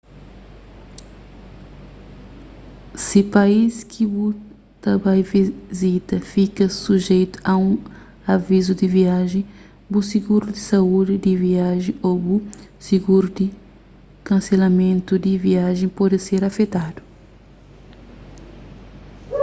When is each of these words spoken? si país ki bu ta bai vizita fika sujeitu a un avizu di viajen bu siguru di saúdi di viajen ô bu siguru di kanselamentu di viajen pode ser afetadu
si 3.05 3.19
país 3.35 3.73
ki 3.91 4.03
bu 4.13 4.25
ta 4.81 4.91
bai 5.03 5.21
vizita 5.33 6.15
fika 6.31 6.65
sujeitu 6.83 7.37
a 7.51 7.53
un 7.69 7.73
avizu 8.35 8.71
di 8.81 8.87
viajen 8.99 9.43
bu 9.91 9.99
siguru 10.11 10.45
di 10.55 10.61
saúdi 10.69 11.15
di 11.25 11.33
viajen 11.45 11.95
ô 12.07 12.09
bu 12.23 12.35
siguru 12.87 13.27
di 13.37 13.45
kanselamentu 14.29 15.13
di 15.25 15.33
viajen 15.47 15.89
pode 15.99 16.17
ser 16.27 16.41
afetadu 16.49 16.99